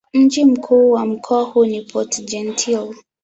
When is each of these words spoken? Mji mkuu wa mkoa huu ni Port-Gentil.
Mji 0.13 0.45
mkuu 0.45 0.91
wa 0.91 1.05
mkoa 1.05 1.43
huu 1.43 1.65
ni 1.65 1.81
Port-Gentil. 1.81 2.93